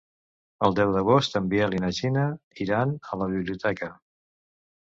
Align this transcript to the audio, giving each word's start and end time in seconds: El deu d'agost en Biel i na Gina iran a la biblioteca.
El 0.67 0.77
deu 0.79 0.93
d'agost 0.95 1.37
en 1.41 1.51
Biel 1.51 1.77
i 1.79 1.81
na 1.83 1.91
Gina 1.99 2.25
iran 2.67 2.97
a 3.11 3.21
la 3.23 3.29
biblioteca. 3.35 3.93